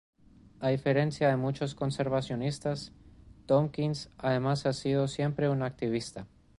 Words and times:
A 0.59 0.69
diferencia 0.69 1.27
de 1.29 1.35
muchos 1.37 1.75
conservacionistas, 1.75 2.91
Tompkins 3.45 4.09
además 4.17 4.65
ha 4.65 4.73
sido 4.73 5.07
siempre 5.07 5.47
un 5.47 5.61
activista. 5.61 6.25